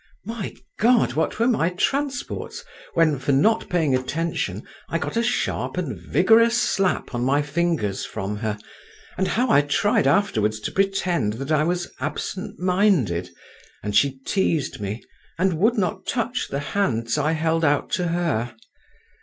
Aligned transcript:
My 0.25 0.55
God! 0.79 1.13
what 1.13 1.37
were 1.37 1.47
my 1.47 1.69
transports 1.69 2.63
when, 2.95 3.19
for 3.19 3.33
not 3.33 3.69
paying 3.69 3.93
attention, 3.93 4.67
I 4.89 4.97
got 4.97 5.15
a 5.15 5.21
sharp 5.21 5.77
and 5.77 5.95
vigorous 5.95 6.59
slap 6.59 7.13
on 7.13 7.23
my 7.23 7.43
fingers 7.43 8.03
from 8.03 8.37
her, 8.37 8.57
and 9.15 9.27
how 9.27 9.51
I 9.51 9.61
tried 9.61 10.07
afterwards 10.07 10.59
to 10.61 10.71
pretend 10.71 11.33
that 11.33 11.51
I 11.51 11.63
was 11.63 11.91
absent 11.99 12.57
minded, 12.57 13.29
and 13.83 13.95
she 13.95 14.17
teased 14.25 14.79
me, 14.81 15.03
and 15.37 15.59
would 15.59 15.77
not 15.77 16.07
touch 16.07 16.47
the 16.47 16.59
hands 16.73 17.19
I 17.19 17.33
held 17.33 17.63
out 17.63 17.91
to 17.91 18.07
her! 18.07 18.55